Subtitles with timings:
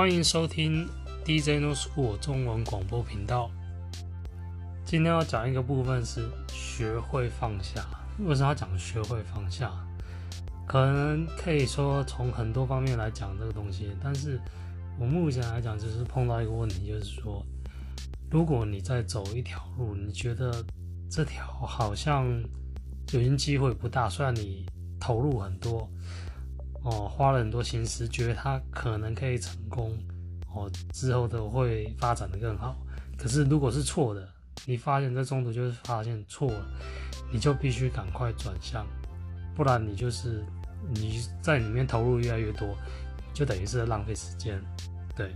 [0.00, 0.88] 欢迎收听
[1.26, 3.50] DJ No School 中文广播频道。
[4.82, 7.86] 今天要讲一个部分是学会放下。
[8.20, 9.70] 为什么要讲学会放下？
[10.66, 14.40] 可能可以说从很多方面来讲这个东西，但是
[14.98, 17.44] 我目前来讲就是碰到一个问题，就是说，
[18.30, 20.64] 如果你在走一条路，你觉得
[21.10, 22.26] 这条好像
[23.12, 24.64] 有些机会不大，虽然你
[24.98, 25.86] 投入很多。
[26.82, 29.92] 哦，花了很多心思，觉得他可能可以成功，
[30.54, 32.76] 哦，之后的会发展的更好。
[33.18, 34.26] 可是如果是错的，
[34.64, 36.66] 你发现在中途就是发现错了，
[37.30, 38.86] 你就必须赶快转向，
[39.54, 40.42] 不然你就是
[40.88, 42.74] 你在里面投入越来越多，
[43.34, 44.58] 就等于是浪费时间。
[45.14, 45.34] 对，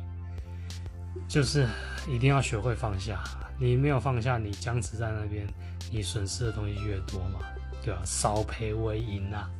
[1.28, 1.66] 就是
[2.08, 3.22] 一定要学会放下。
[3.58, 5.46] 你没有放下，你僵持在那边，
[5.92, 7.40] 你损失的东西越多嘛，
[7.82, 8.00] 对吧？
[8.04, 9.50] 少赔为赢啊。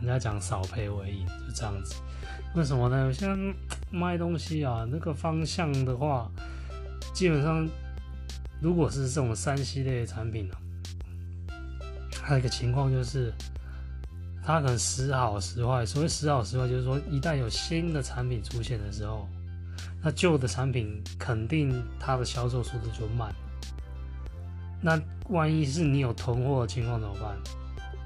[0.00, 1.94] 人家讲少赔为赢，就这样子。
[2.54, 3.06] 为什么呢？
[3.06, 3.54] 有些人
[3.90, 6.30] 卖东西啊，那个方向的话，
[7.12, 7.68] 基本上
[8.60, 11.52] 如果是这种三 C 类的产品呢、啊，
[12.22, 13.32] 还有一个情况就是，
[14.42, 15.84] 它可能时好时坏。
[15.84, 19.28] 所谓时好时坏，就是说一旦有新的产品出现的时候，
[20.02, 23.34] 那旧的产品肯定它的销售速度就慢。
[24.80, 27.36] 那万一是你有囤货的情况怎么办？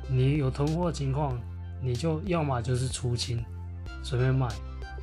[0.09, 1.41] 你有囤货情况。
[1.83, 3.45] 你就要么就是出清，
[4.03, 4.49] 随便卖，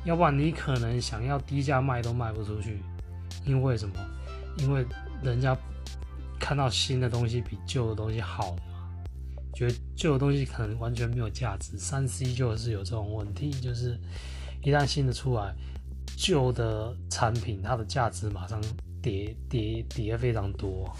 [0.04, 2.82] 要不然你可能想要低价卖都卖不出去，
[3.44, 3.94] 因为什么？
[4.58, 4.84] 因为
[5.22, 5.56] 人家
[6.38, 8.62] 看到新的东西比旧的东西好嘛，
[9.54, 11.78] 觉得旧的东西可能完全没有价值。
[11.78, 13.98] 三 C 就是有这种问题，就是
[14.62, 15.54] 一旦新的出来，
[16.16, 18.60] 旧的产品它的价值马上
[19.02, 20.92] 跌跌跌非常多，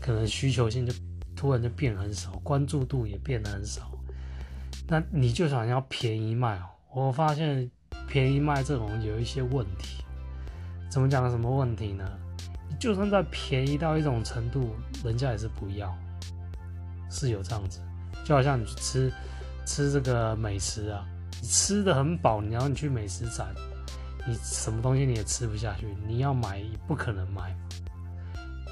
[0.00, 0.92] 可能需求性就
[1.34, 3.91] 突然就变很少，关注度也变得很少。
[4.92, 6.68] 那你就想要便宜卖哦？
[6.92, 7.70] 我发现
[8.06, 10.04] 便宜卖这种有一些问题。
[10.90, 11.30] 怎么讲？
[11.30, 12.04] 什么问题呢？
[12.68, 15.96] 你就算再便宜到一种程度，人家也是不要。
[17.10, 17.80] 是有这样子，
[18.22, 19.12] 就好像你去吃
[19.64, 21.08] 吃这个美食啊，
[21.40, 23.46] 你吃的很饱，你要你去美食展，
[24.28, 27.56] 你什么东西你也吃不下去，你要买不可能买，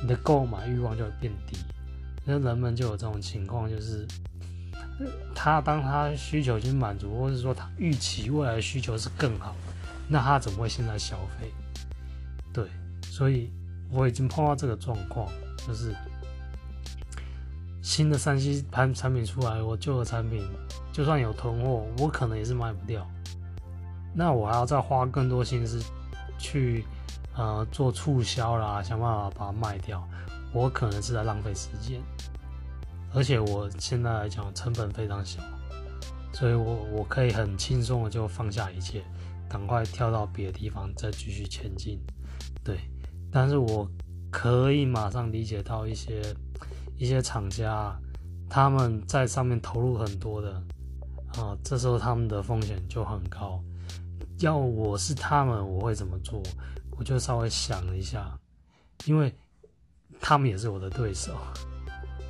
[0.03, 1.57] 你的购买欲望就会变低。
[2.27, 4.07] 那人们就有这种情况，就是。
[5.35, 9.55] 他当他需求已经满足，或者说他预期未来的需求是更好，
[10.09, 11.53] 那他怎么会现在消费？
[12.53, 12.67] 对，
[13.03, 13.51] 所以
[13.91, 15.29] 我已经碰到这个状况，
[15.67, 15.95] 就是
[17.83, 20.47] 新的三 C 产产品出来，我旧的产品
[20.93, 23.07] 就算有囤货，我可能也是卖不掉。
[24.13, 25.81] 那我还要再花更多心思
[26.37, 26.85] 去
[27.37, 30.07] 呃做促销啦，想办法把它卖掉，
[30.53, 32.01] 我可能是在浪费时间。
[33.13, 35.43] 而且我现在来讲成本非常小，
[36.33, 39.03] 所以我我可以很轻松的就放下一切，
[39.49, 41.99] 赶快跳到别的地方再继续前进。
[42.63, 42.79] 对，
[43.33, 43.91] 但是我
[44.31, 46.23] 可以马上理解到一些
[46.97, 47.99] 一些厂家
[48.49, 50.53] 他们在上面投入很多的
[51.35, 53.63] 啊，这时候他们的风险就很高。
[54.39, 56.43] 要我是他们，我会怎么做？
[56.97, 58.39] 我就稍微想了一下，
[59.05, 59.35] 因为
[60.21, 61.35] 他们也是我的对手。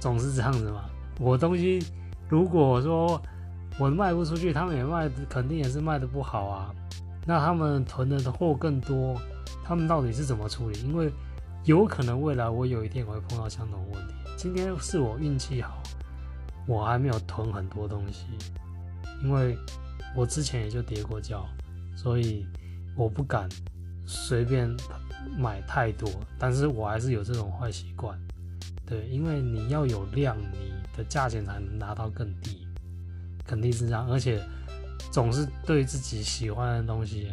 [0.00, 0.84] 总是这样子嘛，
[1.18, 1.78] 我东西
[2.28, 3.20] 如果说
[3.78, 6.74] 我卖不出去，他们也卖，肯定也是卖的不好啊。
[7.26, 9.20] 那他们囤的货更多，
[9.62, 10.80] 他们到底是怎么处理？
[10.80, 11.12] 因为
[11.64, 14.14] 有可能未来我有一天我会碰到相同问题。
[14.36, 15.82] 今天是我运气好，
[16.66, 18.24] 我还没有囤很多东西，
[19.22, 19.56] 因为
[20.16, 21.46] 我之前也就跌过跤，
[21.94, 22.46] 所以
[22.96, 23.46] 我不敢
[24.06, 24.74] 随便
[25.38, 26.08] 买太多。
[26.38, 28.18] 但是我还是有这种坏习惯。
[28.90, 32.66] 对，因为你要有量，你的价钱才能拿到更低，
[33.46, 34.10] 肯定是这样。
[34.10, 34.42] 而且
[35.12, 37.32] 总是对自己喜欢的东西，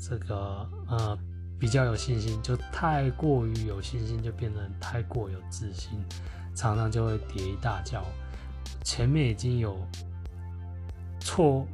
[0.00, 1.16] 这个呃
[1.60, 5.90] 比较有信心，就太过于有信心，就变得太过有自信，
[6.56, 8.04] 常常就会跌一大跤。
[8.82, 9.78] 前面已经有
[11.20, 11.64] 错，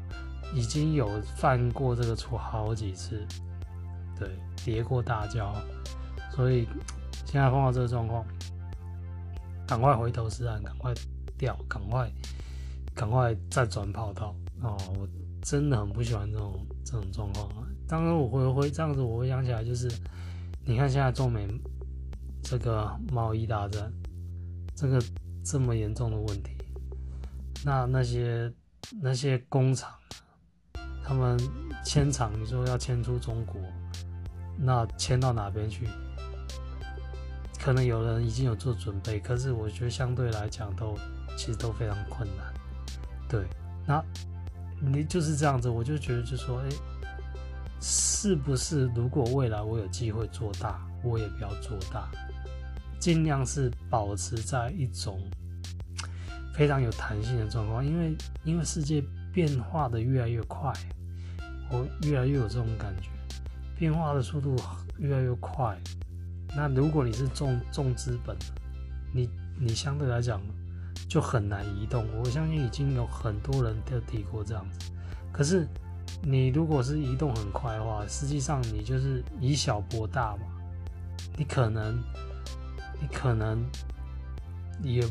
[0.55, 3.27] 已经有犯过这个错好几次，
[4.19, 4.29] 对，
[4.63, 5.55] 跌过大跤，
[6.37, 6.69] 所以
[7.25, 8.23] 现在碰到这个状况。
[9.73, 10.93] 赶快回头是岸，赶快
[11.39, 12.13] 掉，赶快，
[12.95, 14.77] 赶快再转跑道哦！
[14.99, 15.09] 我
[15.41, 17.49] 真的很不喜欢这种这种状况。
[17.89, 19.91] 当然，我会会这样子，我会想起来，就是
[20.67, 21.49] 你看现在中美
[22.43, 23.91] 这个贸易大战，
[24.75, 25.03] 这个
[25.43, 26.51] 这么严重的问题，
[27.65, 28.53] 那那些
[29.01, 29.91] 那些工厂，
[31.03, 31.39] 他们
[31.83, 33.59] 迁厂，你说要迁出中国，
[34.59, 35.89] 那迁到哪边去？
[37.63, 40.99] 可能有人已经有做准备，可是我觉得相对来讲都
[41.37, 42.53] 其实都非常困难。
[43.29, 43.47] 对，
[43.87, 44.05] 那
[44.81, 46.69] 你就是这样子，我就觉得就说，哎，
[47.81, 52.11] 是不是如果未来我有机会做大，我也不要做大，
[52.99, 55.21] 尽量是保持在一种
[56.53, 59.01] 非常有弹性的状况，因为因为世界
[59.33, 60.73] 变化的越来越快，
[61.71, 63.09] 我越来越有这种感觉，
[63.79, 64.57] 变化的速度
[64.99, 65.79] 越来越快。
[66.57, 68.37] 那如果你是重重资本，
[69.13, 69.29] 你
[69.59, 70.41] 你相对来讲
[71.09, 72.07] 就很难移动。
[72.19, 74.91] 我相信已经有很多人都提过这样子，
[75.33, 75.67] 可是。
[76.25, 80.43] 你如果是移动很快的话，实际上你就是以小博大嘛。
[81.37, 81.99] 你可能，
[83.01, 83.65] 你可能
[84.83, 85.03] 也，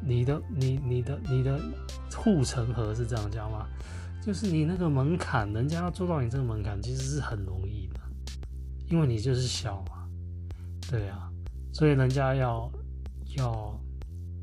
[0.00, 1.58] 你的你你的你的
[2.14, 3.66] 护城河是这样讲吗？
[4.22, 8.00] 就是你那个门槛，人家要做到你这个门槛，其实是很容易的，
[8.88, 9.84] 因为你就是小。
[10.90, 11.30] 对啊，
[11.72, 12.70] 所以人家要
[13.36, 13.80] 要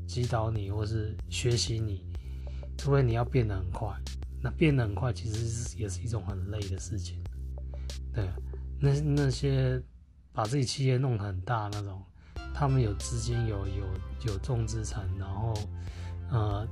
[0.06, 2.04] 击倒你，或是学习你，
[2.76, 3.88] 除非你要变得很快。
[4.44, 7.22] 那变得很快，其实也是一种很累的事情。
[8.12, 8.28] 对，
[8.80, 9.80] 那那些
[10.32, 12.02] 把自己企业弄得很大那种，
[12.52, 13.86] 他们有资金，有有
[14.26, 15.54] 有重资产，然后
[16.28, 16.66] 呃，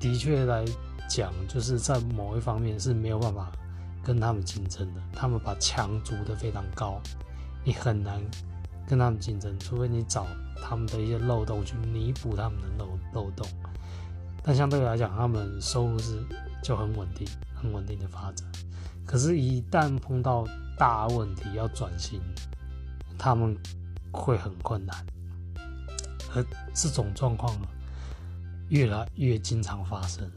[0.00, 0.64] 的确来
[1.08, 3.52] 讲，就是在某一方面是没有办法
[4.02, 5.00] 跟他们竞争的。
[5.12, 7.00] 他们把墙筑得非常高，
[7.64, 8.20] 你很难
[8.88, 10.26] 跟他们竞争，除非你找
[10.62, 13.46] 他们的一些漏洞去弥补他们的漏漏洞。
[14.42, 16.24] 但相对来讲，他们收入是。
[16.60, 17.24] 就很稳定，
[17.54, 18.44] 很稳定的发展。
[19.06, 20.44] 可是，一旦碰到
[20.76, 22.20] 大问题要转型，
[23.16, 23.56] 他们
[24.10, 25.06] 会很困难。
[26.34, 26.44] 而
[26.74, 27.56] 这种状况
[28.70, 30.28] 越来越经常发生，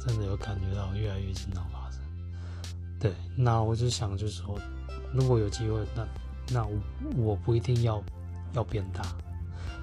[0.00, 2.00] 真的有感觉到越来越经常发生。
[2.98, 4.58] 对，那我就想，就是说，
[5.12, 6.02] 如果有机会，那
[6.52, 6.78] 那我
[7.16, 8.02] 我不一定要
[8.52, 9.02] 要变大，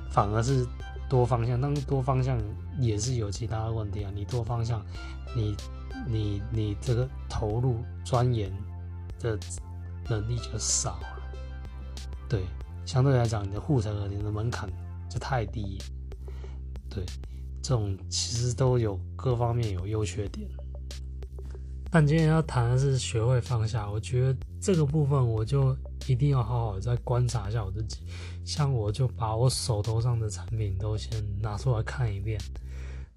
[0.09, 0.65] 反而是
[1.09, 1.59] 多方向。
[1.59, 2.39] 但多方向
[2.79, 4.83] 也是有其他的问题啊，你多方向。
[5.35, 5.55] 你
[6.07, 8.51] 你你这个投入钻研
[9.19, 9.35] 的
[10.07, 11.23] 能力就少了，
[12.29, 12.43] 对，
[12.85, 14.69] 相对来讲，你的护城河、你的门槛
[15.09, 15.79] 就太低，
[16.87, 17.03] 对，
[17.63, 20.47] 这种其实都有各方面有优缺点。
[21.89, 25.75] 但今天要谈的是学会放下，我觉得这个部分我就
[26.07, 27.99] 一定要好好再观察一下我自己，
[28.45, 31.11] 像我就把我手头上的产品都先
[31.41, 32.39] 拿出来看一遍。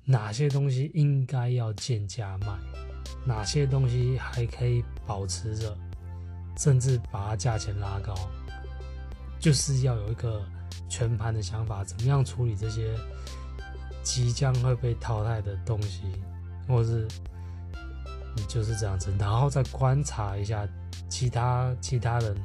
[0.04, 2.46] 哪些东西应该要贱价卖，
[3.24, 5.76] 哪些东西还可以保持着，
[6.56, 8.14] 甚至把它价钱拉高，
[9.40, 10.40] 就是要有一个
[10.88, 12.94] 全盘的想法，怎么样处理这些
[14.04, 16.02] 即将会被淘汰的东西，
[16.68, 17.08] 或是
[18.36, 20.68] 你就是这样子，然后再观察一下
[21.08, 22.36] 其他其他人、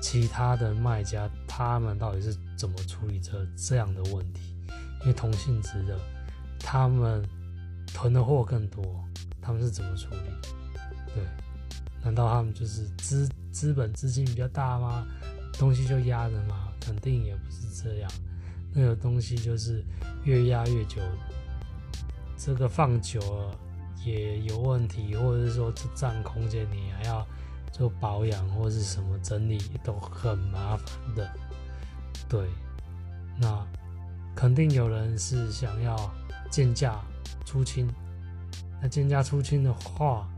[0.00, 4.40] 其他的卖家，他们到底是怎么处理这这样的问题，
[5.02, 5.98] 因为同性质的。
[6.62, 7.26] 他们
[7.86, 9.02] 囤的货更多，
[9.40, 10.20] 他们是怎么处理？
[11.14, 11.24] 对，
[12.04, 15.06] 难道他们就是资资本资金比较大吗？
[15.54, 16.68] 东西就压着吗？
[16.78, 18.10] 肯定也不是这样。
[18.74, 19.82] 那个东西就是
[20.24, 21.00] 越压越久，
[22.36, 23.58] 这个放久了
[24.04, 27.26] 也有问题，或者是说这占空间，你还要
[27.80, 31.32] 做保养或是什么整理都很麻烦的。
[32.28, 32.46] 对，
[33.40, 33.66] 那
[34.36, 35.96] 肯定有人是想要。
[36.50, 37.00] 贱价
[37.46, 37.88] 出清，
[38.82, 40.28] 那贱价出清的话，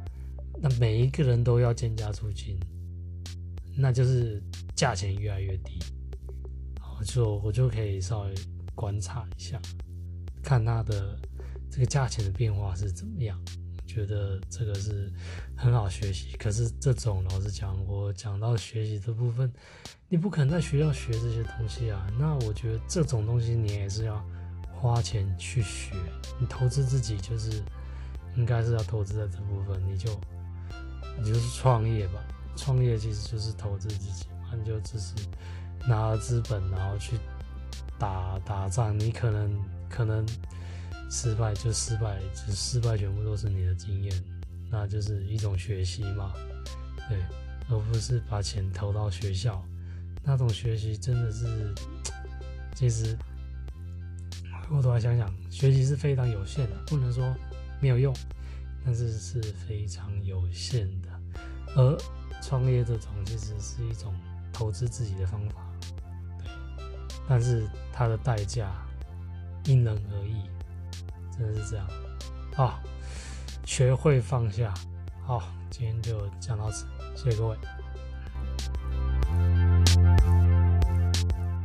[0.61, 2.61] 那每一个人都要贱价出清，
[3.79, 4.43] 那就是
[4.75, 5.79] 价钱越来越低，
[6.99, 8.35] 我就我就可以稍微
[8.75, 9.59] 观察一下，
[10.43, 11.19] 看它的
[11.71, 13.43] 这个价钱的变化是怎么样。
[13.87, 15.13] 觉得这个是
[15.57, 19.53] 很好学习，可是这种老实讲，我讲到学习这部分，
[20.09, 22.07] 你不可能在学校学这些东西啊。
[22.19, 24.23] 那我觉得这种东西你也是要。
[24.75, 25.95] 花钱去学，
[26.41, 27.63] 你投资自己就是
[28.35, 30.11] 应该是要投资在这部分，你就
[31.17, 32.15] 你就是创业吧，
[32.57, 35.15] 创业其实就是投资自己嘛，你就只是
[35.87, 37.17] 拿资本然后去
[37.97, 39.57] 打打仗，你可能
[39.89, 40.27] 可能
[41.13, 44.25] 失败就失败，就失败全部都是你的经验，
[44.71, 46.33] 那就是一种学习嘛，
[47.07, 47.19] 对，
[47.69, 49.63] 而不是把钱投到学校，
[50.25, 51.75] 那种学习真的是
[52.75, 53.15] 其实。
[54.71, 57.23] 我都来想想，学习是非常有限的，不能说
[57.79, 58.15] 没有用，
[58.83, 61.09] 但是是非常有限的。
[61.77, 61.99] 而
[62.41, 64.15] 创业这种其实是一种
[64.51, 65.71] 投资自己的方法，
[66.39, 66.51] 对，
[67.29, 68.73] 但是它的代价
[69.67, 70.41] 因人而异，
[71.37, 71.87] 真的是这样。
[72.55, 72.81] 好，
[73.65, 74.73] 学会放下。
[75.27, 76.87] 好，今天就讲到此，
[77.17, 77.57] 谢谢各位。